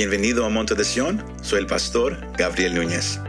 [0.00, 3.20] Bienvenido a Monte de Sion, soy el pastor Gabriel Núñez.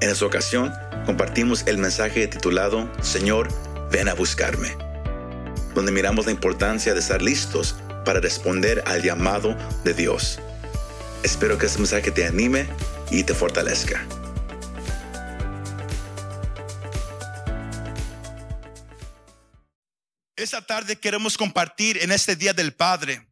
[0.00, 0.72] En esta ocasión
[1.04, 3.48] compartimos el mensaje titulado Señor,
[3.90, 4.74] ven a buscarme,
[5.74, 7.76] donde miramos la importancia de estar listos
[8.06, 9.54] para responder al llamado
[9.84, 10.38] de Dios.
[11.22, 12.66] Espero que este mensaje te anime
[13.10, 14.02] y te fortalezca.
[20.34, 23.29] Esta tarde queremos compartir en este Día del Padre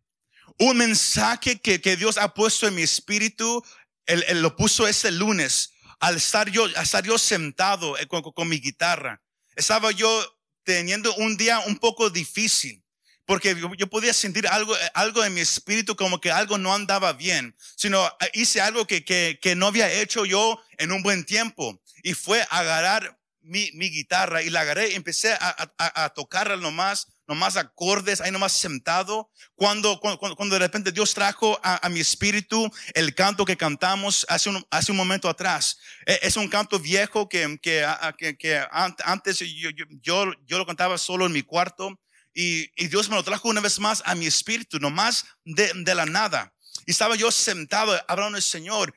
[0.59, 3.65] un mensaje que, Dios ha puesto en mi espíritu.
[4.07, 9.23] Él, lo puso ese lunes al estar yo, estar yo sentado eh, con, mi guitarra.
[9.57, 12.83] Estaba yo teniendo un día un poco difícil
[13.25, 17.55] porque yo, podía sentir algo, algo en mi espíritu como que algo no andaba bien,
[17.77, 22.15] sino eh, hice algo que, que, no había hecho yo en un buen tiempo y
[22.15, 27.09] fue agarrar mi, mi guitarra y la agarré y empecé a, a, a tocarla nomás
[27.29, 29.31] nomás acordes, ahí nomás sentado.
[29.55, 34.49] Cuando, cuando, cuando de repente Dios trajo a, mi espíritu el canto que cantamos hace
[34.49, 35.79] un, hace un momento atrás.
[36.07, 41.27] E, es un canto viejo que, que, que, antes yo, yo, yo, lo cantaba solo
[41.27, 42.01] en mi cuarto
[42.35, 45.95] y, y, Dios me lo trajo una vez más a mi espíritu, nomás de, de
[45.95, 46.55] la nada.
[46.87, 48.95] Y estaba yo sentado hablando al Señor.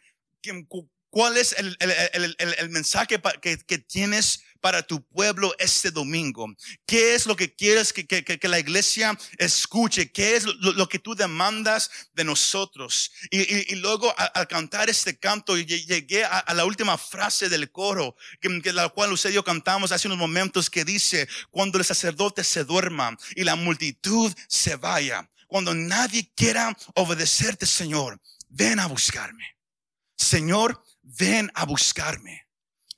[1.09, 6.47] ¿Cuál es el, el, el, el mensaje que, que tienes para tu pueblo este domingo?
[6.85, 10.11] ¿Qué es lo que quieres que, que, que la iglesia escuche?
[10.11, 13.11] ¿Qué es lo, que tú demandas de nosotros?
[13.29, 18.89] Y, luego al cantar este canto llegué a, la última frase del coro, que, la
[18.89, 23.17] cual usted y yo cantamos hace unos momentos, que dice, cuando el sacerdote se duerma
[23.35, 29.57] y la multitud se vaya, cuando nadie quiera obedecerte, Señor, ven a buscarme.
[30.15, 32.40] Señor, ven a buscarme.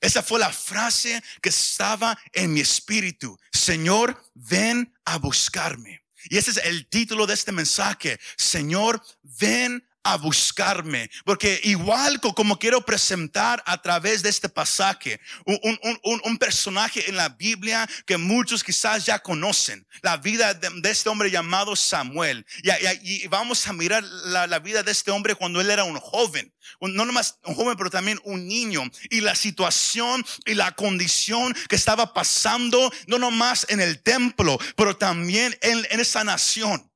[0.04, 3.38] Esa fue la frase que estaba en mi espíritu.
[3.50, 6.04] Señor, ven a buscarme.
[6.24, 8.20] Y ese es el título de este mensaje.
[8.36, 15.58] Señor, ven a buscarme, porque igual como quiero presentar a través de este pasaje, un,
[16.02, 21.08] un, un, personaje en la Biblia que muchos quizás ya conocen, la vida de, este
[21.08, 22.44] hombre llamado Samuel.
[22.62, 22.70] Y,
[23.02, 26.52] y, vamos a mirar la, la, vida de este hombre cuando él era un joven,
[26.80, 31.76] no nomás un joven, pero también un niño, y la situación y la condición que
[31.76, 36.90] estaba pasando, no nomás en el templo, pero también en, en esa nación.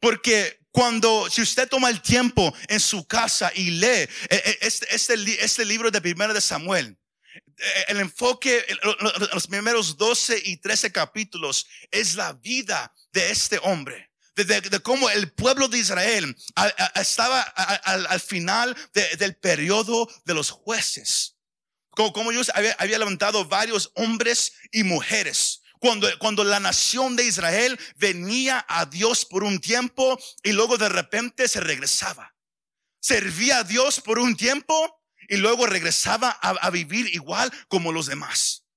[0.00, 4.94] Porque cuando, si usted toma el tiempo en su casa y lee eh, eh, este,
[4.94, 6.96] este, este libro de Primera de Samuel,
[7.58, 8.64] eh, el enfoque,
[9.32, 14.10] los primeros 12 y 13 capítulos es la vida de este hombre.
[14.34, 16.36] De, cómo el pueblo de Israel
[16.94, 21.34] estaba al, final del periodo de los jueces.
[21.90, 27.24] Como, como Dios había, había levantado varios hombres y mujeres cuando, cuando la nación de
[27.24, 32.34] Israel venía a Dios por un tiempo y luego de repente se regresaba.
[33.00, 38.06] Servía a Dios por un tiempo y luego regresaba a, a vivir igual como los
[38.06, 38.67] demás.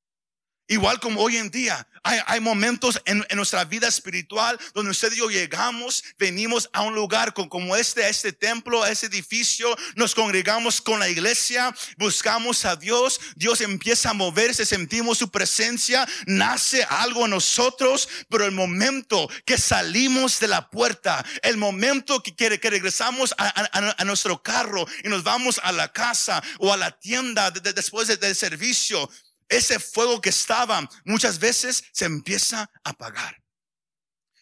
[0.72, 5.30] Igual como hoy en día, hay, momentos en, nuestra vida espiritual donde usted y yo
[5.30, 10.80] llegamos, venimos a un lugar como este, a este templo, a este edificio, nos congregamos
[10.80, 17.26] con la iglesia, buscamos a Dios, Dios empieza a moverse, sentimos su presencia, nace algo
[17.26, 23.36] en nosotros, pero el momento que salimos de la puerta, el momento que, que, regresamos
[23.38, 28.36] a, nuestro carro y nos vamos a la casa o a la tienda después del
[28.38, 29.10] servicio,
[29.52, 33.38] ese fuego que estaba muchas veces se empieza a apagar.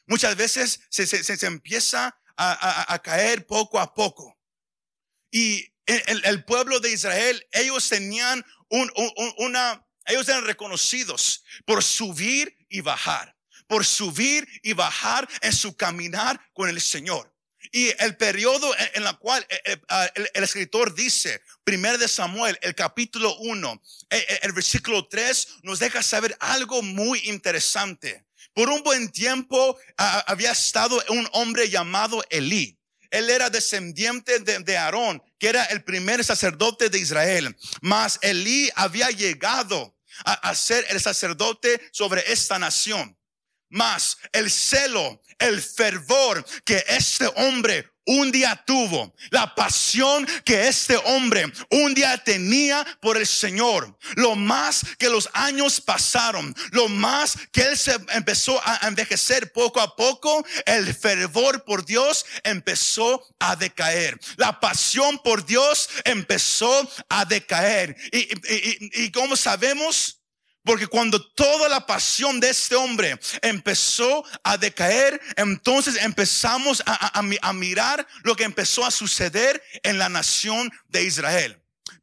[0.05, 4.39] Muchas veces se, se, se empieza a, a, caer poco a poco.
[5.31, 11.83] Y el, el, pueblo de Israel, ellos tenían un, un, una, ellos eran reconocidos por
[11.83, 13.35] subir y bajar,
[13.67, 17.35] por subir y bajar en su caminar con el Señor.
[17.71, 22.57] Y el periodo en el cual eh, eh, ah, el, escritor dice, primer de Samuel,
[22.61, 28.25] el capítulo 1, eh, el versículo 3, nos deja saber algo muy interesante.
[28.53, 32.79] Por un buen tiempo ah, había estado un hombre llamado Elí.
[33.11, 37.55] Él era descendiente de, Aarón, que era el primer sacerdote de Israel.
[37.81, 39.95] Mas Elí había llegado
[40.25, 43.18] a ser el sacerdote sobre esta nación.
[43.69, 50.97] Mas el celo, el fervor que este hombre un día tuvo, la pasión que este
[50.97, 57.37] hombre un día tenía por el Señor, lo más que los años pasaron, lo más
[57.51, 63.55] que él se empezó a envejecer poco a poco, el fervor por Dios empezó a
[63.55, 67.95] decaer, la pasión por Dios empezó a decaer.
[68.11, 70.18] Y, y, y como sabemos,
[70.63, 78.05] Porque cuando toda la pasión de este hombre empezó a decaer, entonces empezamos a, mirar
[78.23, 81.58] lo que empezó a suceder en la nación de Israel.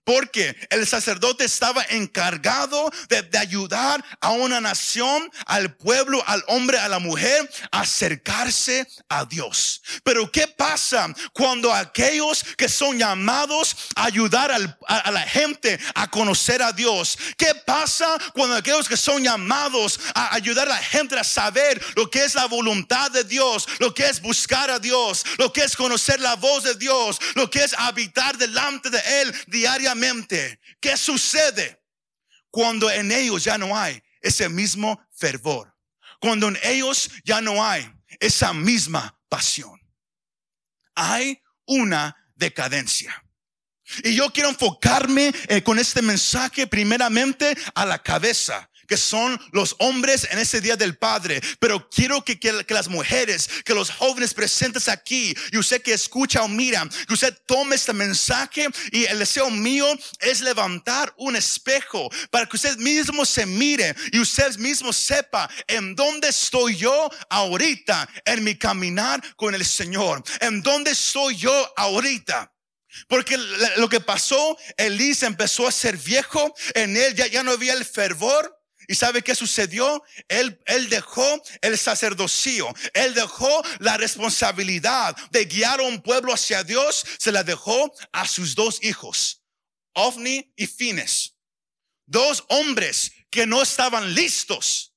[0.06, 6.88] Porque el sacerdote estaba encargado de, ayudar a una nación, al pueblo, al hombre, a
[6.88, 9.82] la mujer, a acercarse a Dios.
[10.04, 16.62] Pero ¿qué pasa cuando aquellos que son llamados a ayudar a, la gente a conocer
[16.62, 17.18] a Dios?
[17.36, 22.08] ¿Qué pasa cuando aquellos que son llamados a ayudar a la gente a saber lo
[22.08, 25.74] que es la voluntad de Dios, lo que es buscar a Dios, lo que es
[25.74, 29.95] conocer la voz de Dios, lo que es habitar delante de Él diariamente?
[30.80, 31.82] ¿Qué sucede
[32.50, 35.74] cuando en ellos ya no hay ese mismo fervor?
[36.20, 37.90] Cuando en ellos ya no hay
[38.20, 39.80] esa misma pasión.
[40.94, 43.22] Hay una decadencia.
[44.02, 49.76] Y yo quiero enfocarme eh, con este mensaje primeramente a la cabeza, que son los
[49.78, 51.40] hombres en ese día del Padre.
[51.58, 56.42] Pero quiero que, que, las mujeres, que los jóvenes presentes aquí, y usted que escucha
[56.42, 59.86] o mira, que usted tome este mensaje y el deseo mío
[60.20, 65.94] es levantar un espejo para que usted mismo se mire y usted mismo sepa en
[65.94, 70.22] dónde estoy yo ahorita en mi caminar con el Señor.
[70.40, 72.52] En dónde estoy yo ahorita.
[73.08, 73.36] Porque
[73.76, 77.84] lo que pasó, Elisa empezó a ser viejo, en él ya, ya no había el
[77.84, 78.55] fervor,
[78.88, 80.02] ¿Y sabe qué sucedió?
[80.28, 86.62] Él, él dejó el sacerdocio, él dejó la responsabilidad de guiar a un pueblo hacia
[86.62, 89.42] Dios, se la dejó a sus dos hijos,
[89.94, 91.34] Ofni y Fines.
[92.06, 94.94] Dos hombres que no estaban listos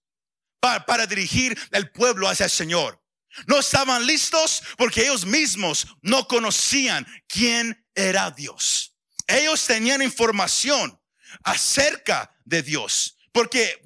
[0.60, 3.04] para, para dirigir el pueblo hacia el Señor.
[3.48, 8.96] No estaban listos porque ellos mismos no conocían quién era Dios.
[9.28, 11.00] Ellos tenían información
[11.44, 13.82] acerca de Dios porque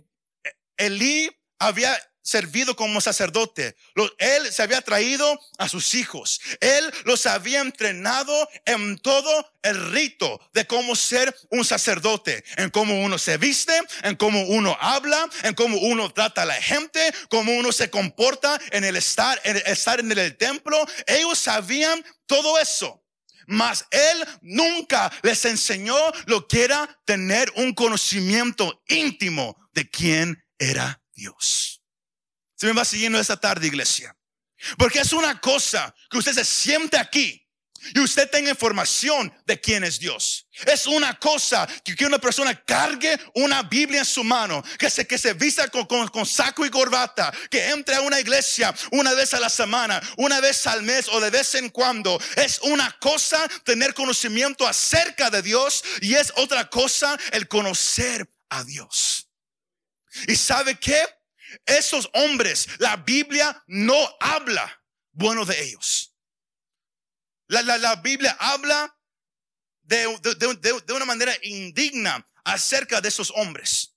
[0.77, 1.29] Elí
[1.59, 3.75] había servido como sacerdote.
[4.17, 6.41] Él se había traído a sus hijos.
[6.59, 13.00] Él los había entrenado en todo el rito de cómo ser un sacerdote, en cómo
[13.03, 17.51] uno se viste, en cómo uno habla, en cómo uno trata a la gente, cómo
[17.51, 20.83] uno se comporta en el estar, en el estar en el templo.
[21.06, 23.02] Ellos sabían todo eso.
[23.48, 25.95] Mas él nunca les enseñó
[26.25, 31.81] lo que era tener un conocimiento íntimo de quién era Dios.
[32.56, 34.16] Se me va siguiendo esta tarde, iglesia.
[34.78, 37.43] Porque es una cosa que usted se siente aquí
[37.94, 40.47] y usted tenga información de quién es Dios.
[40.65, 45.18] Es una cosa que, una persona cargue una Biblia en su mano, que se, que
[45.18, 49.39] se vista con, con, saco y corbata, que entre a una iglesia una vez a
[49.39, 52.19] la semana, una vez al mes o de vez en cuando.
[52.35, 58.63] Es una cosa tener conocimiento acerca de Dios y es otra cosa el conocer a
[58.63, 59.27] Dios.
[60.27, 61.03] ¿Y sabe qué?
[61.65, 66.12] Esos hombres, la Biblia no habla bueno de ellos.
[67.61, 68.97] La, Biblia habla
[69.83, 73.95] de, una manera indigna acerca de esos hombres.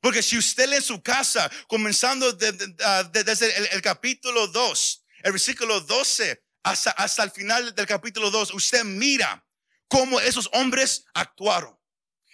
[0.00, 6.90] Porque si usted lee su casa, comenzando desde el, capítulo 2, el versículo 12 hasta,
[6.92, 9.44] hasta el final del capítulo 2, usted mira
[9.88, 11.78] cómo esos hombres actuaron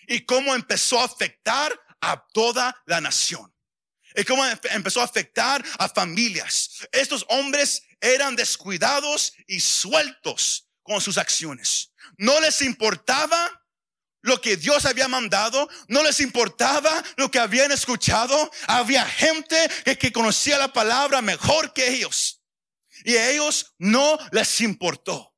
[0.07, 3.52] y cómo empezó a afectar a toda la nación.
[4.17, 6.87] Y cómo empezó a afectar a familias.
[6.93, 11.93] Estos hombres eran descuidados y sueltos con sus acciones.
[12.19, 13.63] No les importaba
[14.23, 18.51] lo que Dios había mandado, no les importaba lo que habían escuchado.
[18.67, 19.57] Había gente
[19.99, 22.41] que, conocía la palabra mejor que ellos.
[23.05, 25.35] Y a ellos no les importó.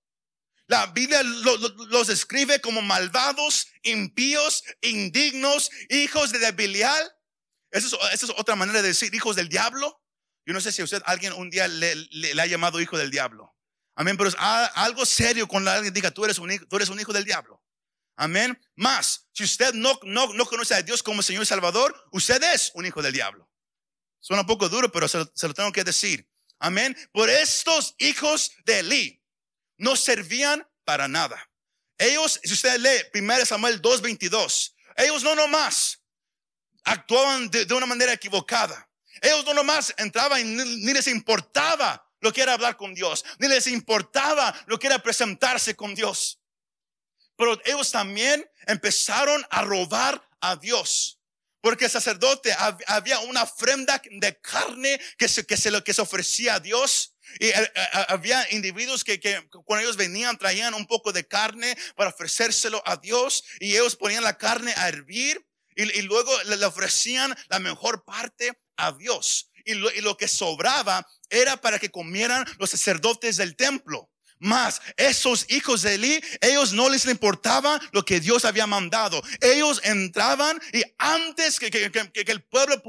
[0.67, 7.14] La Biblia los describe como malvados, impíos, indignos, hijos de debilidad.
[7.75, 10.01] Esa es, otra manera de decir hijos del diablo.
[10.47, 13.53] Yo no sé si usted, alguien un día le, ha llamado hijo del diablo.
[13.97, 17.01] Amén, pero es algo serio cuando alguien diga, tú eres un hijo, tú eres un
[17.01, 17.61] hijo del diablo.
[18.17, 18.57] Amén.
[18.77, 22.71] Más, si usted no, no, no conoce a Dios como Señor y Salvador, usted es
[22.75, 23.51] un hijo del diablo.
[24.21, 26.31] Suena un poco duro, pero se lo, tengo que decir.
[26.61, 26.97] Amén.
[27.13, 29.23] Por estos hijos de Eli
[29.79, 31.51] no servían para nada.
[31.99, 36.04] Ellos, si usted lee 1 Samuel 2.22, ellos no nomás
[36.85, 38.89] actuaban de, una manera equivocada.
[39.21, 43.49] Ellos no nomás entraban y ni, les importaba lo que era hablar con Dios, ni
[43.49, 46.41] les importaba lo que era presentarse con Dios.
[47.37, 51.21] Pero ellos también empezaron a robar a Dios.
[51.61, 52.55] Porque el sacerdote
[52.87, 57.17] había una ofrenda de carne que se, que se, que se ofrecía a Dios.
[57.41, 61.77] Y eh, eh, había individuos que, que, cuando ellos venían traían un poco de carne
[61.97, 65.43] para ofrecérselo a Dios y ellos ponían la carne a hervir
[65.75, 69.51] y, luego le, ofrecían la mejor parte a Dios.
[69.65, 74.11] Y lo, y lo que sobraba era para que comieran los sacerdotes del templo.
[74.41, 79.23] Más, esos hijos de Eli, ellos no les importaba lo que Dios había mandado.
[79.41, 82.83] Ellos entraban y antes que, que, que, el pueblo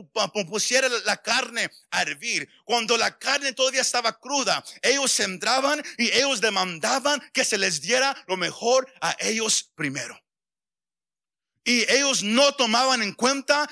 [0.50, 6.42] pusiera la carne a hervir, cuando la carne todavía estaba cruda, ellos entraban y ellos
[6.42, 10.25] demandaban que se les diera lo mejor a ellos primero.
[11.65, 13.67] Y ellos no tomaban en cuenta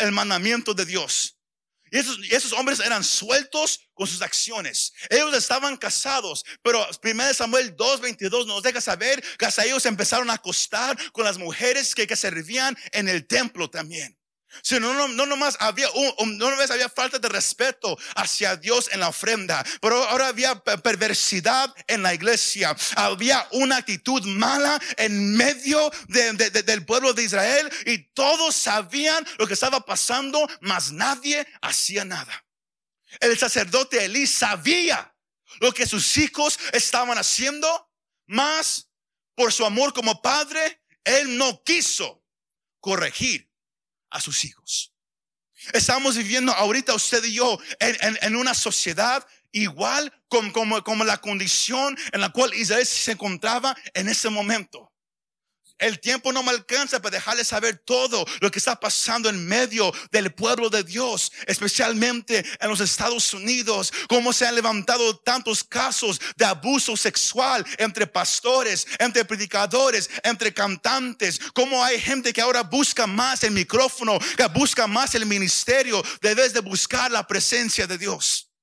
[0.00, 1.36] el mandamiento de Dios.
[1.94, 1.98] Y
[2.34, 4.92] esos, hombres eran sueltos con sus acciones.
[5.10, 10.98] Ellos estaban casados, pero 1 Samuel 2.22 nos deja saber que ellos empezaron a acostar
[11.12, 14.18] con las mujeres que servían en el templo también.
[14.62, 18.88] Si no, no, no nomás había, un, no nomás había falta de respeto hacia Dios
[18.92, 22.76] en la ofrenda, pero ahora había perversidad en la iglesia.
[22.96, 29.54] Había una actitud mala en medio del pueblo de Israel y todos sabían lo que
[29.54, 32.44] estaba pasando, mas nadie hacía nada.
[33.20, 35.14] El sacerdote Elí sabía
[35.60, 37.90] lo que sus hijos estaban haciendo,
[38.26, 38.88] mas
[39.34, 42.24] por su amor como padre, él no quiso
[42.80, 43.53] corregir
[44.14, 44.92] a sus hijos.
[45.72, 51.96] Estamos viviendo ahorita usted y yo en, una sociedad igual como, como, como la condición
[52.12, 54.93] en la cual Israel se encontraba en ese momento.
[55.84, 59.92] El tiempo no me alcanza para dejarles saber todo lo que está pasando en medio
[60.10, 66.18] del pueblo de Dios, especialmente en los Estados Unidos, cómo se han levantado tantos casos
[66.36, 73.06] de abuso sexual entre pastores, entre predicadores, entre cantantes, cómo hay gente que ahora busca
[73.06, 78.53] más el micrófono, que busca más el ministerio, debes de buscar la presencia de Dios.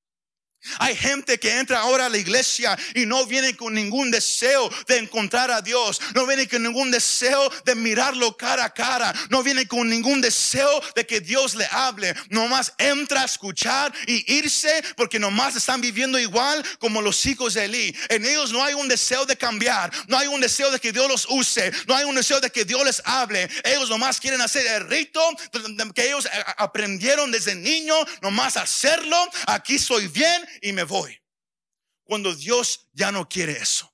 [0.77, 4.97] Hay gente que entra ahora a la iglesia y no viene con ningún deseo de
[4.97, 5.99] encontrar a Dios.
[6.13, 9.13] No viene con ningún deseo de mirarlo cara a cara.
[9.29, 12.13] No viene con ningún deseo de que Dios le hable.
[12.29, 17.65] Nomás entra a escuchar y irse porque nomás están viviendo igual como los hijos de
[17.65, 17.95] Eli.
[18.09, 19.91] En ellos no hay un deseo de cambiar.
[20.07, 21.71] No hay un deseo de que Dios los use.
[21.87, 23.49] No hay un deseo de que Dios les hable.
[23.63, 25.21] Ellos nomás quieren hacer el rito
[25.95, 26.27] que ellos
[26.57, 27.95] aprendieron desde niño.
[28.21, 29.17] Nomás hacerlo.
[29.47, 31.21] Aquí soy bien y me voy.
[32.03, 33.93] Cuando Dios ya no quiere eso.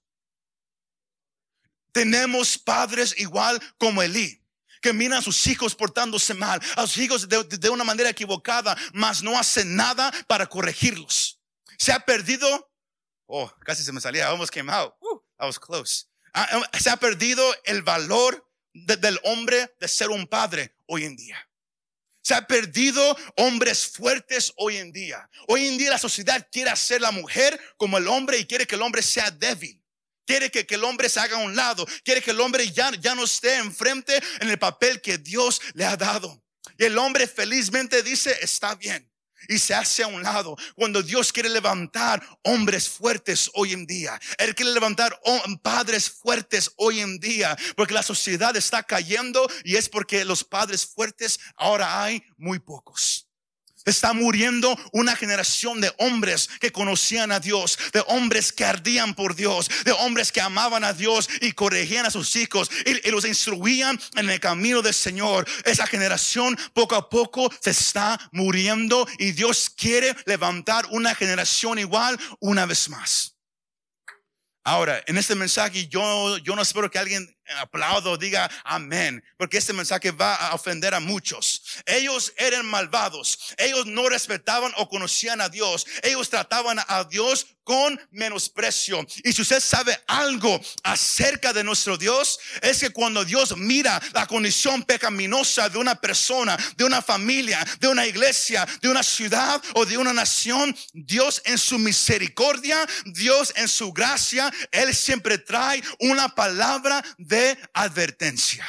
[1.92, 4.42] Tenemos padres igual como Elí
[4.82, 9.22] que miran a sus hijos portándose mal, a sus hijos de, una manera equivocada, mas
[9.24, 11.40] no hacen nada para corregirlos.
[11.78, 12.72] Se ha perdido,
[13.26, 14.94] oh, casi se me salía, almost came out,
[15.40, 16.06] I was close.
[16.34, 21.16] Ah, eh, se ha perdido el valor del hombre de ser un padre hoy en
[21.16, 21.47] día.
[22.27, 25.29] Se ha perdido hombres fuertes hoy en día.
[25.48, 28.75] Hoy en día la sociedad quiere hacer la mujer como el hombre y quiere que
[28.75, 29.81] el hombre sea débil.
[30.25, 31.88] Quiere que, el hombre se haga a un lado.
[32.03, 35.86] Quiere que el hombre ya, ya no esté enfrente en el papel que Dios le
[35.86, 36.43] ha dado.
[36.77, 39.10] Y el hombre felizmente dice, está bien
[39.48, 40.56] y se hace a un lado.
[40.75, 45.20] Cuando Dios quiere levantar hombres fuertes hoy en día, Él quiere levantar
[45.62, 50.86] padres fuertes hoy en día, porque la sociedad está cayendo y es porque los padres
[50.86, 53.26] fuertes ahora hay muy pocos.
[53.88, 59.34] Está muriendo una generación de hombres que conocían a Dios, de hombres que ardían por
[59.34, 63.98] Dios, de hombres que amaban a Dios y corregían a sus hijos y, los instruían
[64.15, 65.48] en el camino del Señor.
[65.63, 72.20] Esa generación poco a poco se está muriendo y Dios quiere levantar una generación igual
[72.41, 73.38] una vez más.
[74.65, 79.74] Ahora, en este mensaje yo, yo no espero que alguien aplaudo, diga amén, porque este
[79.74, 81.62] mensaje va a ofender a muchos.
[81.86, 88.00] Ellos eran malvados, ellos no respetaban o conocían a Dios, ellos trataban a Dios con
[88.12, 89.06] menosprecio.
[89.25, 94.25] Y si usted sabe algo acerca de nuestro Dios, es que cuando Dios mira la
[94.25, 99.86] condición pecaminosa de una persona, de una familia, de una iglesia, de una ciudad o
[99.86, 106.34] de una nación, Dios en su misericordia, Dios en su gracia, Él siempre trae una
[106.34, 107.37] palabra de
[107.74, 108.65] advertencia.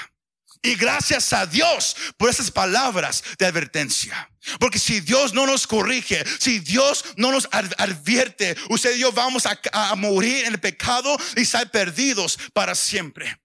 [0.62, 4.30] Y gracias a Dios por esas palabras de advertencia.
[4.58, 9.44] Porque si Dios no nos corrige, si Dios no nos advierte, usted y yo vamos
[9.46, 13.38] a, morir en el pecado y ser perdidos para siempre.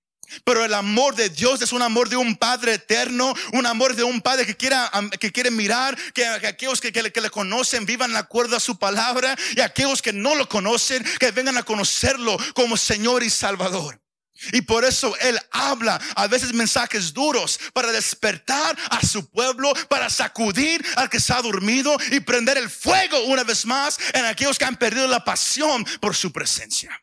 [0.44, 4.04] Pero el amor de Dios es un amor de un Padre eterno, un amor de
[4.04, 8.56] un Padre que que quiere mirar, que, aquellos que, que, le conocen vivan de acuerdo
[8.56, 13.22] a su palabra y aquellos que no lo conocen, que vengan a conocerlo como Señor
[13.22, 14.03] y Salvador.
[14.52, 20.10] Y por eso Él habla a veces mensajes duros para despertar a su pueblo, para
[20.10, 24.66] sacudir al que ha dormido y prender el fuego una vez más en aquellos que
[24.66, 27.02] han perdido la pasión por su presencia.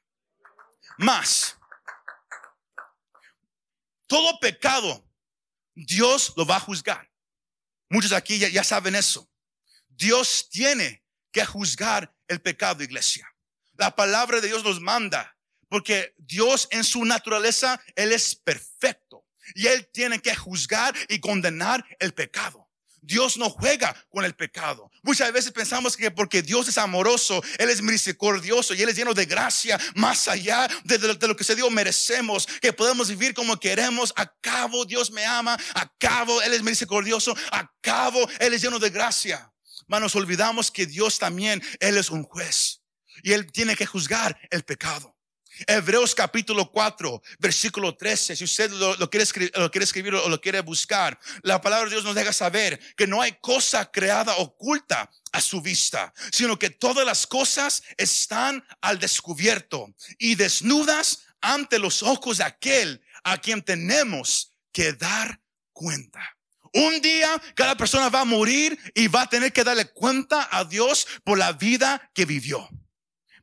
[0.98, 1.56] Más,
[4.06, 5.08] todo pecado
[5.74, 7.10] Dios lo va a juzgar.
[7.88, 9.28] Muchos aquí ya, ya saben eso.
[9.88, 13.28] Dios tiene que juzgar el pecado, iglesia.
[13.74, 15.36] La palabra de Dios nos manda,
[15.70, 19.24] porque Dios en su naturaleza, Él es perfecto.
[19.54, 22.68] Y Él tiene que juzgar y condenar el pecado.
[23.02, 24.90] Dios no juega con el pecado.
[25.02, 29.14] Muchas veces pensamos que porque Dios es amoroso, Él es misericordioso y Él es lleno
[29.14, 34.12] de gracia, más allá de, lo que se Dios merecemos, que podemos vivir como queremos.
[34.16, 38.78] A cabo Dios me ama, a cabo Él es misericordioso, a cabo Él es lleno
[38.78, 39.50] de gracia.
[39.86, 42.82] Mas nos olvidamos que Dios también, Él es un juez
[43.22, 45.16] y Él tiene que juzgar el pecado.
[45.66, 48.36] Hebreos capítulo 4, versículo 13.
[48.36, 51.94] Si usted lo, quiere escribir, lo quiere escribir o lo quiere buscar, la palabra de
[51.94, 56.70] Dios nos deja saber que no hay cosa creada oculta a su vista, sino que
[56.70, 63.62] todas las cosas están al descubierto y desnudas ante los ojos de aquel a quien
[63.62, 65.40] tenemos que dar
[65.72, 66.20] cuenta.
[66.72, 70.64] Un día cada persona va a morir y va a tener que darle cuenta a
[70.64, 72.68] Dios por la vida que vivió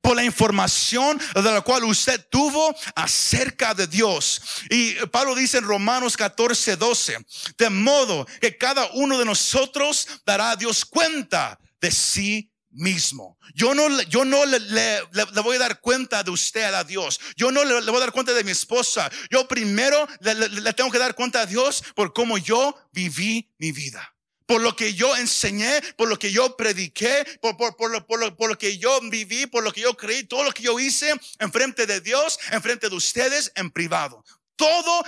[0.01, 4.41] por la información de la cual usted tuvo acerca de Dios.
[4.69, 7.17] Y Pablo dice en Romanos 14, 12,
[7.57, 13.37] de modo que cada uno de nosotros dará a Dios cuenta de sí mismo.
[13.55, 15.01] Yo no, yo no le,
[15.43, 17.19] voy a dar cuenta de usted a Dios.
[17.35, 19.09] Yo no le, le voy a dar cuenta de mi esposa.
[19.31, 24.16] Yo primero le tengo que dar cuenta a Dios por cómo yo viví mi vida
[24.47, 28.19] por lo que yo enseñé, por lo que yo prediqué, por, por, por, lo, por,
[28.19, 30.79] lo, por lo que yo viví, por lo que yo creí, todo lo que yo
[30.79, 34.23] hice en frente de Dios, en frente de ustedes, en privado.
[34.55, 35.03] Todo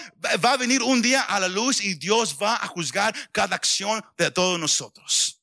[0.46, 4.03] va a venir un día a la luz y Dios va a juzgar cada acción
[4.17, 5.41] de todos nosotros.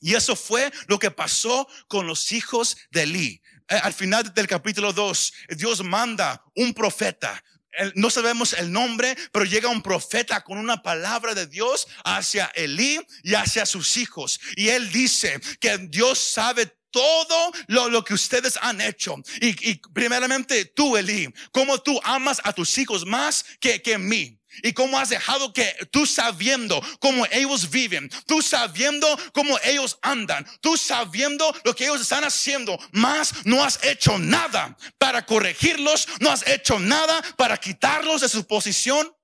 [0.00, 3.42] Y eso fue lo que pasó con los hijos de Eli.
[3.68, 7.42] Eh, al final del capítulo 2, Dios manda un profeta,
[7.94, 13.00] no sabemos el nombre, pero llega un profeta con una palabra de Dios hacia Elí
[13.22, 14.40] y hacia sus hijos.
[14.56, 19.16] Y él dice que Dios sabe todo lo, que ustedes han hecho.
[19.40, 24.38] Y, primeramente tú, Elí, como tú amas a tus hijos más que, que mí.
[24.62, 30.46] Y cómo has dejado que tú sabiendo cómo ellos viven, tú sabiendo cómo ellos andan,
[30.60, 36.30] tú sabiendo lo que ellos están haciendo, más no has hecho nada para corregirlos, no
[36.30, 39.14] has hecho nada para quitarlos de su posición.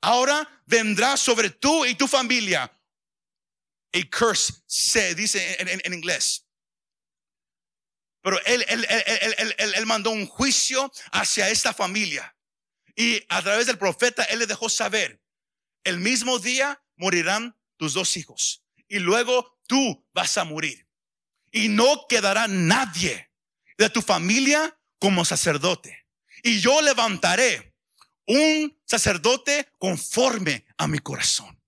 [0.00, 2.72] Ahora vendrá sobre tú y tu familia
[3.92, 6.46] a curse, se dice en, inglés.
[8.22, 12.34] Pero él, él, él, él mandó un juicio hacia esta familia.
[12.96, 15.22] Y a través del profeta, él le dejó saber,
[15.84, 18.62] el mismo día morirán tus dos hijos.
[18.88, 20.86] Y luego tú vas a morir.
[21.52, 23.30] Y no quedará nadie
[23.78, 26.06] de tu familia como sacerdote.
[26.42, 27.74] Y yo levantaré
[28.26, 31.60] un sacerdote conforme a mi corazón.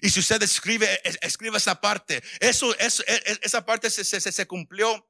[0.00, 4.20] Y si usted escribe, escribe esa parte, eso, eso e, e, esa parte se, se,
[4.20, 5.08] se cumplió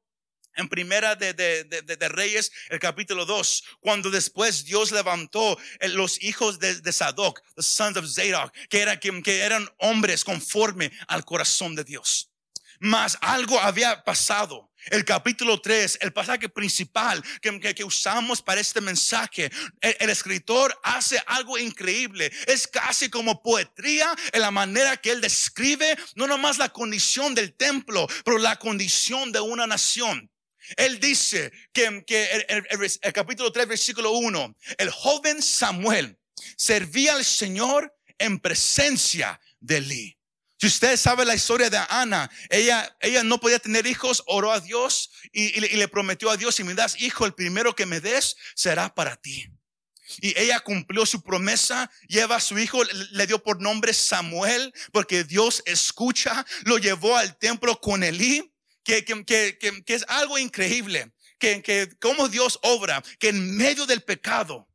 [0.57, 6.59] en primera de, de, de, Reyes, el capítulo 2, cuando después Dios levantó los hijos
[6.59, 11.25] de, de Sadoc, the sons of Zadok, que, era, que, que eran hombres conforme al
[11.25, 12.33] corazón de Dios.
[12.81, 14.69] Mas algo había pasado.
[14.87, 20.77] El capítulo 3, el pasaje principal que, que, usamos para este mensaje, el, el, escritor
[20.83, 22.33] hace algo increíble.
[22.49, 27.55] Es casi como poetría en la manera que él describe no nomás la condición del
[27.55, 30.29] templo, pero la condición de una nación.
[30.77, 36.19] Él dice que, que el, el, capítulo 3, versículo 1, el joven Samuel
[36.57, 40.19] servía al Señor en presencia de Eli.
[40.59, 44.61] Si usted sabe la historia de Ana, ella, ella no podía tener hijos, oró a
[44.61, 48.01] Dios y, y, le prometió a Dios, si me das hijo, el primero que me
[48.01, 49.51] des será para ti.
[50.21, 55.25] Y ella cumplió su promesa, lleva a su hijo, le dio por nombre Samuel, porque
[55.25, 58.52] Dios escucha, lo llevó al templo con Elí
[58.85, 63.87] que, que, que, que es algo increíble, que, que cómo Dios obra, que en medio
[63.87, 64.69] del pecado,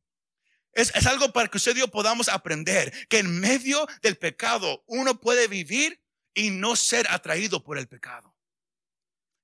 [0.73, 4.83] es, es, algo para que usted y yo podamos aprender que en medio del pecado
[4.85, 5.99] uno puede vivir
[6.35, 8.35] y no ser atraído por el pecado.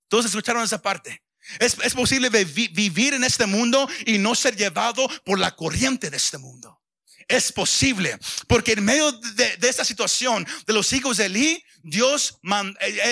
[0.10, 1.24] Todos escucharon esa parte.
[1.60, 6.18] Es, es posible vivir en este mundo y no ser llevado por la corriente de
[6.18, 6.84] este mundo
[7.28, 8.18] es posible.
[8.48, 12.40] Porque en medio de, esta situación de los hijos de Eli, Dios,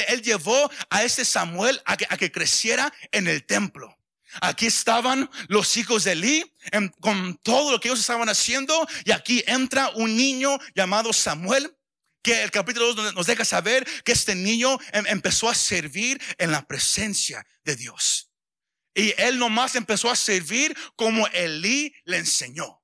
[0.07, 3.95] él, llevó a este Samuel a que, creciera en el templo.
[4.39, 6.55] Aquí estaban los hijos de Eli
[7.01, 11.75] con todo lo que ellos estaban haciendo y aquí entra un niño llamado Samuel
[12.23, 16.51] que el capítulo 2 nos deja saber que este niño em, empezó a servir en
[16.51, 18.31] la presencia de Dios.
[18.93, 22.81] Y él nomás empezó a servir como Elí le enseñó.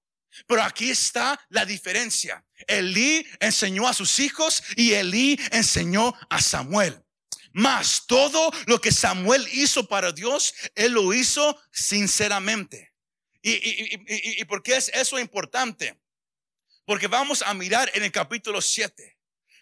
[0.48, 2.44] Pero aquí está la diferencia.
[2.66, 7.04] Elí enseñó a sus hijos y Elí enseñó a Samuel.
[7.54, 12.94] Más todo lo que Samuel hizo para Dios, él lo hizo sinceramente.
[13.42, 16.00] ¿Y, y, y, por qué es eso importante?
[16.86, 19.18] Porque vamos a mirar en el capítulo 7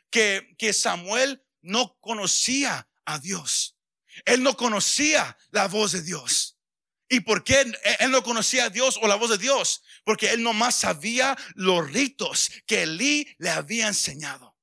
[0.09, 3.77] que, que Samuel no conocía a Dios.
[4.25, 6.57] Él no conocía la voz de Dios.
[7.09, 7.61] ¿Y por qué
[7.99, 9.83] él no conocía a Dios o la voz de Dios?
[10.05, 14.55] Porque él nomás sabía los ritos que Elí le había enseñado.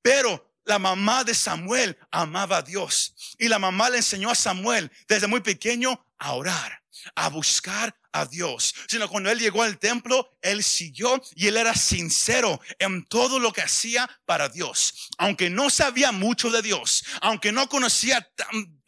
[0.00, 4.90] Pero la mamá de Samuel amaba a Dios y la mamá le enseñó a Samuel
[5.08, 6.82] desde muy pequeño a orar,
[7.14, 11.74] a buscar a Dios, sino cuando él llegó al templo, él siguió y él era
[11.74, 15.10] sincero en todo lo que hacía para Dios.
[15.18, 18.28] Aunque no sabía mucho de Dios, aunque no conocía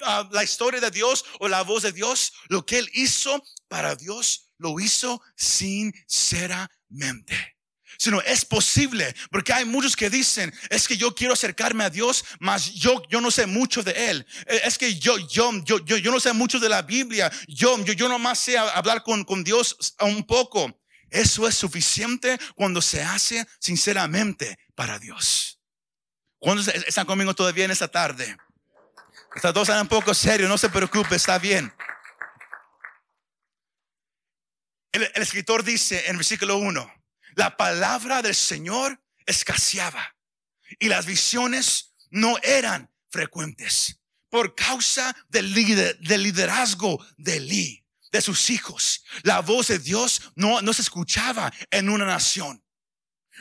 [0.04, 3.94] ah, la historia de Dios o la voz de Dios, lo que él hizo para
[3.96, 7.56] Dios lo hizo sinceramente
[7.98, 12.24] sino es posible, porque hay muchos que dicen, es que yo quiero acercarme a Dios,
[12.40, 14.26] mas yo, yo no sé mucho de Él.
[14.46, 17.30] Eh, es que yo, yo, yo, yo, yo no sé mucho de la Biblia.
[17.46, 20.80] Yo, yo, yo nomás sé hablar con, con Dios un poco.
[21.10, 25.60] Eso es suficiente cuando se hace sinceramente para Dios.
[26.38, 28.36] ¿Cuántos están conmigo todavía en esta tarde?
[29.36, 31.72] Estas dos están un poco serios, no se preocupe, está bien.
[34.92, 36.94] El, escritor dice en versículo 1,
[37.34, 40.16] la palabra del Señor escaseaba
[40.78, 49.02] y las visiones no eran frecuentes por causa del, liderazgo de Eli, de sus hijos.
[49.22, 52.62] La voz de Dios no, se escuchaba en una nación.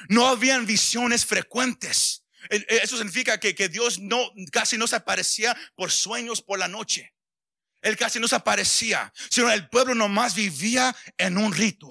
[0.08, 2.24] No habían visiones frecuentes.
[2.50, 6.60] E, e, eso significa que, que Dios no, casi no se aparecía por sueños por
[6.60, 7.14] la noche.
[7.82, 11.90] Él casi no se aparecía, sino el pueblo nomás vivía en un rito.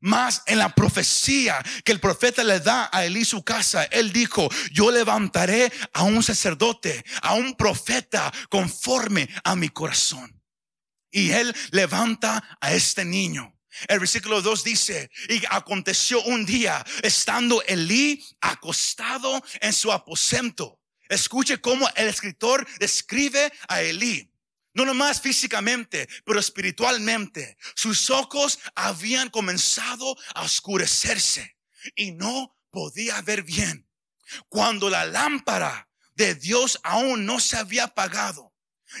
[0.00, 4.48] Más en la profecía que el profeta le da a Elí su casa, él dijo,
[4.72, 10.42] yo levantaré a un sacerdote, a un profeta conforme a mi corazón.
[11.10, 13.54] Y él levanta a este niño.
[13.88, 20.80] El versículo 2 dice, y aconteció un día, estando Elí acostado en su aposento.
[21.08, 24.29] Escuche cómo el escritor describe a Elí.
[24.72, 27.56] No nomás físicamente, pero espiritualmente.
[27.74, 31.56] Sus ojos habían comenzado a oscurecerse
[31.96, 33.88] y no podía ver bien.
[34.48, 38.54] Cuando la lámpara de Dios aún no se había apagado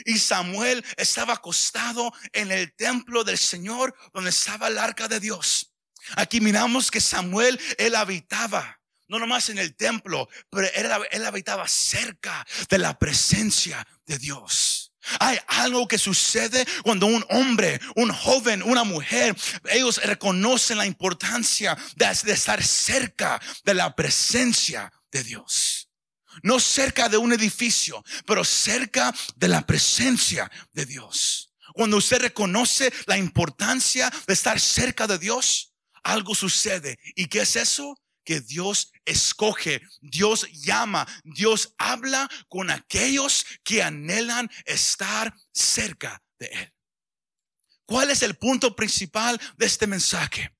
[0.04, 5.72] y Samuel estaba acostado en el templo del Señor donde estaba el arca de Dios.
[6.16, 8.80] Aquí miramos que Samuel, él habitaba
[9.10, 14.79] no nomás en el templo, pero él, él habitaba cerca de la presencia de Dios.
[15.18, 19.36] Hay algo que sucede cuando un hombre, un joven, una mujer,
[19.70, 25.88] ellos reconocen la importancia de, estar cerca de la presencia de Dios.
[26.42, 31.52] No cerca de un edificio, pero cerca de la presencia de Dios.
[31.74, 36.98] Cuando usted reconoce la importancia de estar cerca de Dios, algo sucede.
[37.14, 37.96] ¿Y qué es eso?
[38.30, 46.72] Que Dios escoge, Dios llama, Dios habla con aquellos que anhelan estar cerca de Él.
[47.86, 50.54] ¿Cuál es el punto principal de este mensaje?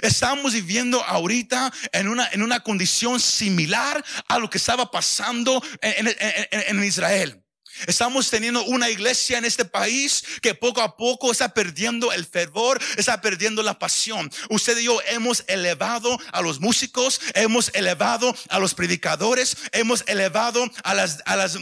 [0.00, 6.14] Estamos viviendo ahorita en una, en una condición similar a lo que estaba pasando en,
[6.52, 7.42] en Israel.
[7.86, 12.80] Estamos teniendo una iglesia en este país que poco a poco está perdiendo el fervor,
[12.96, 14.30] está perdiendo la pasión.
[14.48, 20.68] Usted y yo hemos elevado a los músicos, hemos elevado a los predicadores, hemos elevado
[20.82, 21.58] a las, a las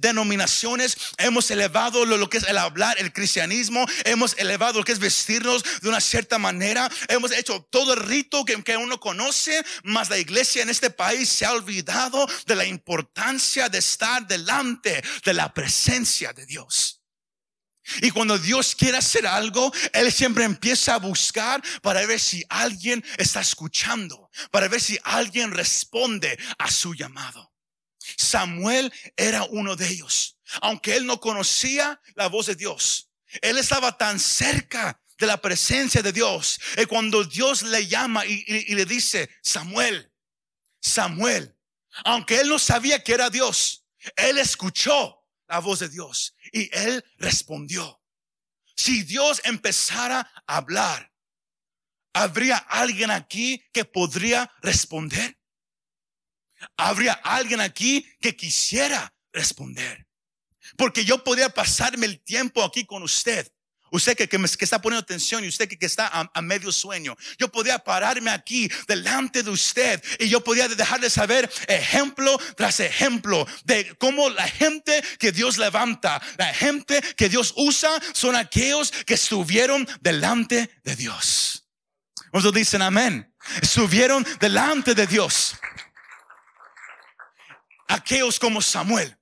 [0.00, 4.98] denominaciones, hemos elevado lo, que es el hablar, el cristianismo, hemos elevado lo que es
[4.98, 10.10] vestirnos de una cierta manera, hemos hecho todo el rito que, que uno conoce, mas
[10.10, 15.34] la iglesia en este país se ha olvidado de la importancia de estar delante de
[15.34, 17.02] la presencia de Dios.
[18.02, 23.04] Y cuando Dios quiere hacer algo, Él siempre empieza a buscar para ver si alguien
[23.16, 27.52] está escuchando, para ver si alguien responde a su llamado.
[28.16, 33.10] Samuel era uno de ellos, aunque él no conocía la voz de Dios.
[33.42, 36.60] Él estaba tan cerca de la presencia de Dios.
[36.76, 40.12] Y cuando Dios le llama y le dice, Samuel,
[40.80, 41.56] Samuel,
[42.04, 43.84] aunque él no sabía que era Dios,
[44.16, 45.15] él escuchó
[45.48, 46.34] la voz de Dios.
[46.52, 48.00] Y él respondió.
[48.76, 51.12] Si Dios empezara a hablar,
[52.12, 55.38] ¿habría alguien aquí que podría responder?
[56.76, 60.06] ¿Habría alguien aquí que quisiera responder?
[60.76, 63.50] Porque yo podría pasarme el tiempo aquí con usted
[63.90, 67.16] usted que, que, me, está poniendo atención y usted que, que está a, medio sueño,
[67.38, 73.46] yo podía pararme aquí delante de usted y yo podía dejarle saber ejemplo tras ejemplo
[73.64, 79.14] de cómo la gente que Dios levanta, la gente que Dios usa, son aquellos que
[79.14, 81.64] estuvieron delante de Dios.
[82.32, 83.32] Muchos dicen amén.
[83.62, 85.56] Estuvieron delante de Dios.
[87.88, 89.16] Aquellos como Samuel,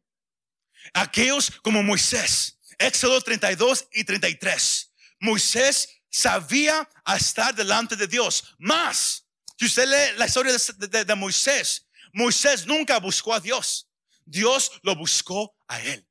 [0.95, 4.93] aquellos como Moisés Éxodo 32 y 33.
[5.21, 8.55] Moisés sabía estar delante de Dios.
[8.59, 9.27] Más,
[9.59, 13.89] si usted lee la historia de, Moisés, Moisés nunca buscó a Dios.
[14.25, 16.07] Dios lo buscó a él.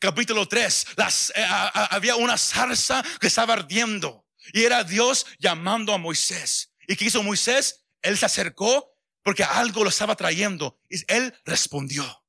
[0.00, 1.44] capítulo 3, las, eh,
[1.90, 6.72] había una zarza que estaba ardiendo y era Dios llamando a Moisés.
[6.88, 7.84] ¿Y qué hizo Moisés?
[8.02, 12.21] Él se acercó porque algo lo estaba trayendo y él respondió.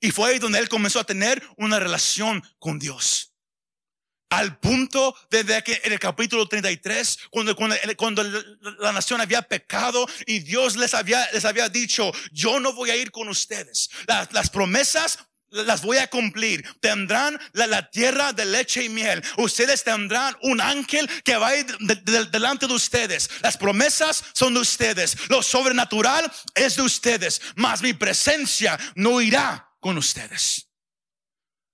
[0.00, 3.34] Y fue ahí donde él comenzó a tener una relación con Dios.
[4.30, 8.22] Al punto desde que en el capítulo 33, cuando, cuando, cuando,
[8.78, 12.96] la nación había pecado y Dios les había, les había dicho, yo no voy a
[12.96, 13.88] ir con ustedes.
[14.06, 15.18] Las, las promesas
[15.50, 16.62] las voy a cumplir.
[16.80, 19.22] Tendrán la, la, tierra de leche y miel.
[19.38, 21.52] Ustedes tendrán un ángel que va
[22.30, 23.30] delante de ustedes.
[23.40, 25.16] Las promesas son de ustedes.
[25.28, 27.40] Lo sobrenatural es de ustedes.
[27.56, 30.68] Mas mi presencia no irá con ustedes.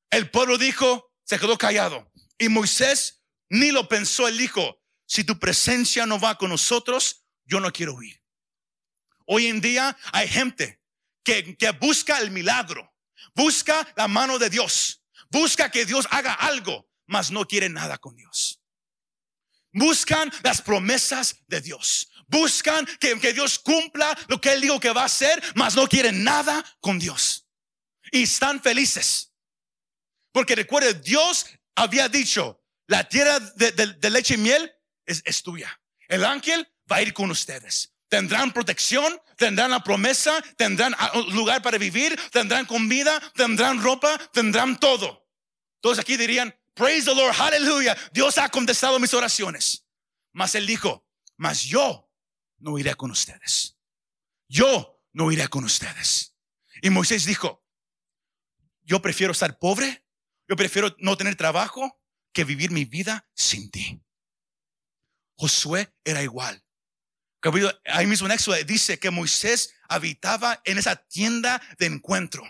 [0.09, 2.13] El pueblo dijo, se quedó callado.
[2.39, 4.29] Y Moisés ni lo pensó.
[4.29, 8.23] Él dijo, si tu presencia no va con nosotros, yo no quiero ir.
[9.27, 10.81] Hoy en día hay gente
[11.25, 12.95] que, busca el milagro,
[13.35, 18.15] busca la mano de Dios, busca que Dios haga algo, mas no quiere nada con
[18.15, 18.63] Dios.
[19.73, 22.09] Buscan las promesas de Dios.
[22.29, 25.89] Buscan que, que Dios cumpla lo que Él dijo que va a hacer, mas no
[25.89, 27.44] quieren nada con Dios
[28.15, 29.33] y están felices.
[30.31, 34.73] Porque recuerde, Dios había dicho, la tierra de, leche y miel
[35.05, 35.81] es, tuya.
[36.07, 37.93] El ángel va a ir con ustedes.
[38.09, 40.95] Tendrán protección, tendrán la promesa, tendrán
[41.31, 45.29] lugar para vivir, tendrán comida, tendrán ropa, tendrán todo.
[45.81, 47.97] Todos aquí dirían, praise the Lord, hallelujah.
[48.13, 49.85] Dios ha contestado mis oraciones.
[50.33, 51.05] Mas él dijo,
[51.37, 52.09] mas yo
[52.59, 53.77] no iré con ustedes.
[54.47, 56.37] Yo no iré con ustedes.
[56.81, 57.64] Y Moisés dijo,
[58.85, 60.05] yo prefiero estar pobre,
[60.49, 62.01] yo prefiero no tener trabajo
[62.33, 64.03] que vivir mi vida sin ti.
[65.37, 66.63] Josué era igual.
[67.87, 72.43] Ahí mismo en Éxodo dice que Moisés habitaba en esa tienda de encuentro.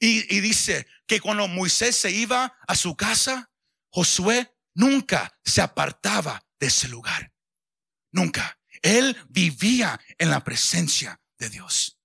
[0.00, 3.50] Y, y dice que cuando Moisés se iba a su casa,
[3.90, 7.32] Josué nunca se apartaba de ese lugar.
[8.10, 8.58] Nunca.
[8.82, 11.95] Él vivía en la presencia de Dios.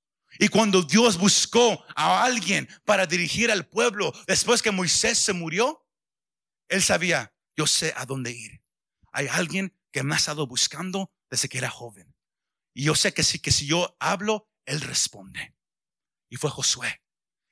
[0.42, 5.86] Y cuando Dios buscó a alguien para dirigir al pueblo después que Moisés se murió,
[6.68, 8.60] él sabía, yo sé a dónde ir.
[9.12, 12.16] Hay alguien que me ha estado buscando desde que era joven.
[12.74, 15.54] Y yo sé que si, que si yo hablo, él responde.
[16.28, 17.04] Y fue Josué.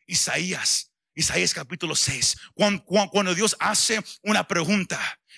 [0.07, 0.88] Isaías,
[1.19, 2.37] Isaías capítulo 6,
[3.11, 4.97] cuando, Dios hace una pregunta,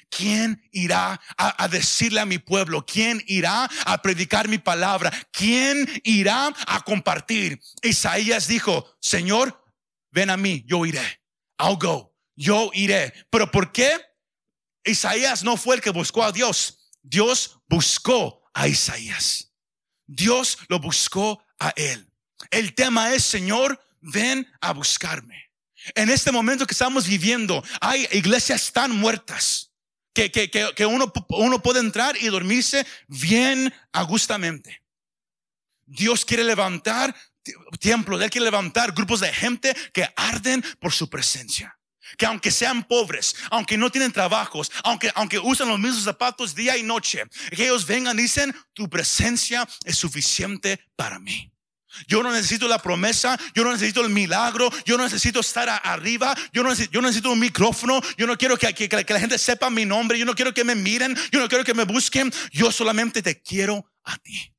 [0.10, 2.86] ¿Quién irá a, decirle a mi pueblo?
[2.86, 5.10] ¿Quién irá a predicar mi palabra?
[5.32, 7.62] ¿Quién irá a compartir?
[7.82, 9.64] Isaías dijo, Señor,
[10.12, 11.22] ven a mí, yo iré.
[11.58, 12.14] I'll go.
[12.36, 13.14] Yo iré.
[13.30, 13.90] Pero ¿por qué?
[14.84, 16.92] Isaías no fue el que buscó a Dios.
[17.02, 19.54] Dios buscó a Isaías.
[20.06, 22.12] Dios lo buscó a él.
[22.50, 25.51] El tema es, Señor, ven a buscarme.
[25.96, 29.72] En este momento que estamos viviendo, hay iglesias tan muertas
[30.14, 34.84] que, que, que, uno, uno puede entrar y dormirse bien agustamente.
[35.86, 37.16] Dios quiere levantar
[37.80, 41.78] templos, Él quiere levantar grupos de gente que arden por su presencia.
[42.18, 46.78] Que aunque sean pobres, aunque no tienen trabajos, aunque, aunque usan los mismos zapatos día
[46.78, 47.24] y noche,
[47.56, 51.51] que ellos vengan y dicen, tu presencia es suficiente para mí.
[52.08, 56.36] Yo no necesito la promesa, yo no necesito el milagro, yo no necesito estar arriba,
[56.54, 59.70] yo no necesito, yo necesito un micrófono, yo no quiero que, que, la gente sepa
[59.70, 62.72] mi nombre, yo no quiero que me miren, yo no quiero que me busquen, yo
[62.72, 64.56] solamente te quiero a ti.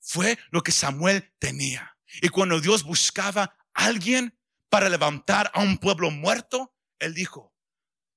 [0.00, 1.96] Fue lo que Samuel tenía.
[2.22, 4.38] Y cuando Dios buscaba a alguien
[4.68, 7.52] para levantar a un pueblo muerto, él dijo,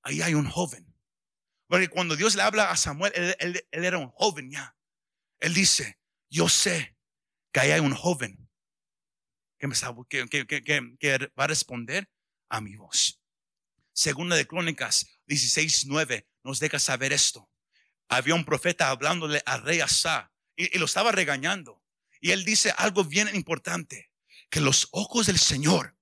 [0.02, 0.86] ahí hay un joven.
[1.66, 4.76] Porque cuando Dios le habla a Samuel, él, él era un joven ya.
[5.40, 5.98] Él dice,
[6.30, 6.97] yo sé
[7.52, 8.48] que hay un joven
[9.58, 9.74] que, me
[10.08, 10.62] que, que,
[10.98, 12.08] que, va a responder
[12.48, 13.20] a mi voz.
[13.92, 17.50] Segunda de Crónicas 16:9 nos deja saber esto.
[18.08, 21.82] Había un profeta hablándole al rey Asa y, y lo estaba regañando.
[22.20, 24.10] Y él dice algo bien importante,
[24.50, 25.96] que los ojos del Señor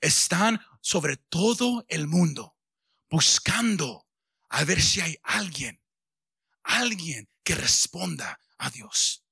[0.00, 2.56] están sobre todo el mundo,
[3.08, 4.06] buscando
[4.48, 5.80] a ver si hay alguien,
[6.62, 9.24] alguien que responda a Dios.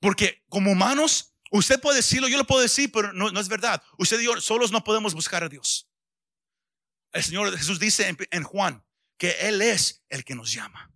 [0.00, 3.82] Porque como humanos, usted puede decirlo, yo lo puedo decir, pero no, es verdad.
[3.98, 5.88] Usted y yo solos no podemos buscar a Dios.
[7.12, 8.84] El Señor Jesús dice en, en Juan
[9.16, 10.92] que Él es el que nos llama.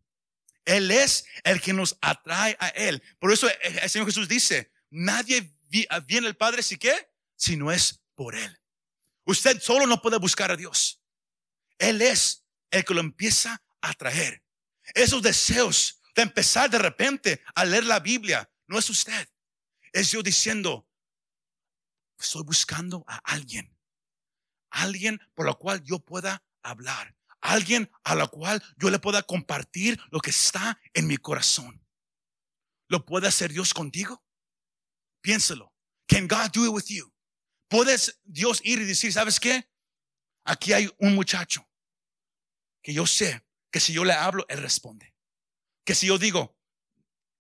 [0.65, 3.03] Él es el que nos atrae a Él.
[3.19, 5.53] Por eso el Señor Jesús dice, nadie
[6.07, 8.61] viene al Padre si qué, si no es por Él.
[9.25, 11.03] Usted solo no puede buscar a Dios.
[11.79, 14.43] Él es el que lo empieza a atraer.
[14.95, 19.29] Esos deseos de empezar de repente a leer la Biblia, no es usted.
[19.93, 20.89] Es yo diciendo,
[22.17, 23.77] estoy buscando a alguien.
[24.71, 27.17] Alguien por lo cual yo pueda hablar.
[27.41, 31.85] Alguien a la cual yo le pueda compartir lo que está en mi corazón.
[32.87, 34.25] ¿Lo puede hacer Dios contigo?
[35.21, 35.75] Piénselo.
[36.07, 37.13] Can God do it with you?
[37.69, 39.69] ¿Puedes Dios ir y decir, ¿sabes qué?
[40.45, 41.69] Aquí hay un muchacho
[42.83, 45.13] que yo sé que si yo le hablo, él responde.
[45.85, 46.57] Que si yo digo,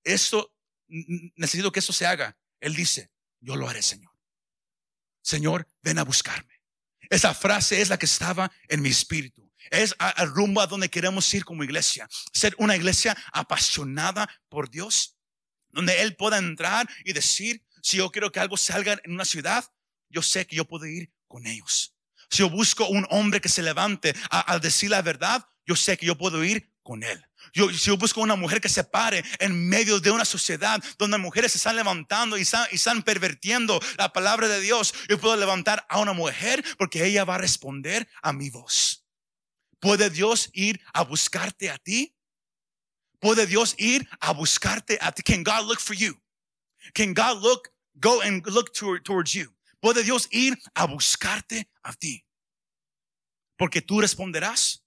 [0.03, 0.53] esto,
[1.37, 4.13] necesito que esto se haga, él dice, yo lo haré, Señor.
[5.23, 6.61] Señor, ven a buscarme.
[7.09, 9.51] Esa frase es la que estaba en mi espíritu.
[9.71, 12.09] Es al rumbo a donde queremos ir como iglesia.
[12.33, 15.17] Ser una iglesia apasionada por Dios,
[15.71, 19.65] donde Él pueda entrar y decir, si yo quiero que algo salga en una ciudad,
[20.09, 21.95] yo sé que yo puedo ir con ellos.
[22.31, 26.07] Si yo busco un hombre que se levante al decir la verdad, yo sé que
[26.07, 27.25] yo puedo ir con él.
[27.53, 31.19] Yo, si yo busco una mujer que se pare en medio de una sociedad donde
[31.19, 35.37] mujeres se están levantando y están, y están pervertiendo la palabra de Dios, yo puedo
[35.37, 39.05] levantar a una mujer porque ella va a responder a mi voz.
[39.79, 42.15] ¿Puede Dios ir a buscarte a ti?
[43.19, 45.23] ¿Puede Dios ir a buscarte a ti?
[45.23, 46.21] Can God look for you?
[46.95, 49.55] Can God look, go and look towards you?
[49.81, 52.25] puede Dios ir a buscarte a ti.
[53.57, 54.80] Porque tú responderás.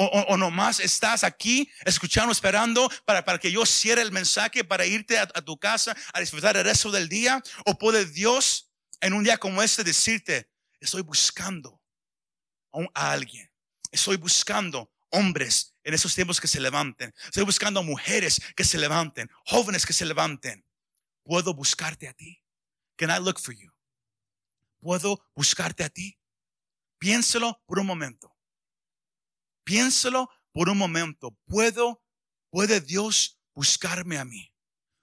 [0.00, 4.86] O, o, nomás estás aquí escuchando, esperando para, para, que yo cierre el mensaje para
[4.86, 7.42] irte a, tu casa a disfrutar el resto del día.
[7.66, 11.82] O puede Dios en un día como este decirte, estoy buscando
[12.94, 13.50] a alguien.
[13.90, 17.12] Estoy buscando hombres en esos tiempos que se levanten.
[17.24, 20.64] Estoy buscando mujeres que se levanten, jóvenes que se levanten.
[21.24, 22.40] Puedo buscarte a ti.
[22.96, 23.72] Can I look for you?
[24.78, 26.18] puedo buscarte a ti?
[26.98, 28.36] Piénselo por un momento.
[29.68, 31.36] Piénselo por un momento.
[31.44, 32.02] ¿Puedo,
[32.48, 34.50] puede Dios buscarme a mí?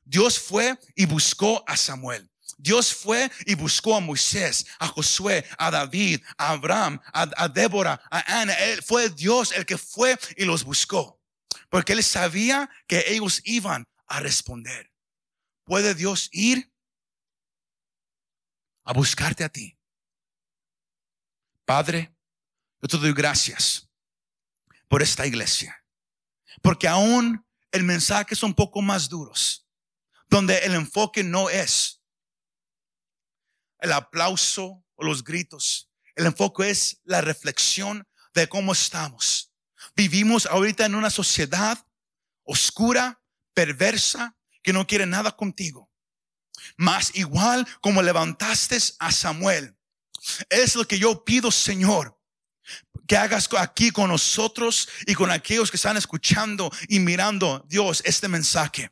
[0.03, 2.27] Dios fue y buscó a Samuel.
[2.57, 8.41] Dios fue y buscó a Moisés, a Josué, a David, a Abraham, a, Débora, a
[8.41, 8.53] Ana.
[8.53, 11.21] Él fue Dios el que fue y los buscó.
[11.69, 14.91] Porque él sabía que ellos iban a responder.
[15.63, 16.73] ¿Puede Dios ir
[18.83, 19.77] a buscarte a ti.
[21.65, 22.15] Padre,
[22.81, 23.85] yo te doy gracias
[24.95, 25.83] por esta iglesia,
[26.61, 29.67] porque aún el mensaje es un poco más duros,
[30.29, 32.01] donde el enfoque no es
[33.79, 39.51] el aplauso o los gritos, el enfoque es la reflexión de cómo estamos.
[39.97, 41.77] Vivimos ahorita en una sociedad
[42.43, 43.21] oscura,
[43.53, 45.91] perversa, que no quiere nada contigo.
[46.77, 49.77] Mas igual como levantaste a Samuel,
[50.49, 52.14] es lo que yo pido, Señor,
[53.07, 58.27] que hagas aquí con nosotros y con aquellos que están escuchando y mirando, Dios, este
[58.27, 58.91] mensaje.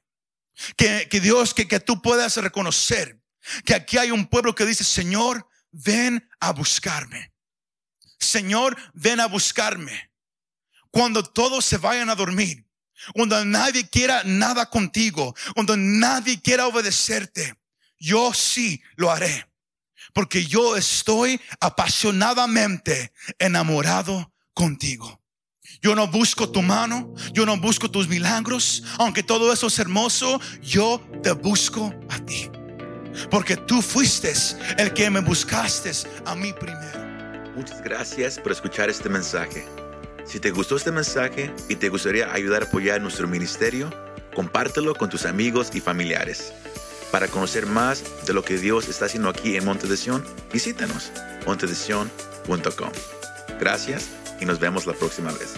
[0.78, 3.19] Que, que Dios, que, que tú puedas reconocer
[3.65, 7.34] que aquí hay un pueblo que dice, Señor, ven a buscarme.
[8.19, 10.12] Señor, ven a buscarme.
[10.91, 12.65] Cuando todos se vayan a dormir,
[13.13, 17.60] cuando nadie quiera nada contigo, cuando nadie quiera obedecerte,
[17.97, 19.49] yo sí lo haré.
[20.13, 25.19] Porque yo estoy apasionadamente enamorado contigo.
[25.82, 30.39] Yo no busco tu mano, yo no busco tus milagros, aunque todo eso es hermoso,
[30.62, 32.49] yo te busco a ti.
[33.30, 34.34] Porque tú fuiste
[34.78, 35.91] el que me buscaste
[36.26, 37.04] a mí primero.
[37.56, 39.65] Muchas gracias por escuchar este mensaje.
[40.26, 43.91] Si te gustó este mensaje y te gustaría ayudar a apoyar nuestro ministerio,
[44.34, 46.54] compártelo con tus amigos y familiares.
[47.13, 49.95] Para conocer más de lo que Dios está haciendo aquí en Monte de
[50.52, 51.12] visítanos
[51.45, 52.91] montedesion.com.
[53.59, 54.09] Gracias
[54.41, 55.53] y nos vemos la próxima vez.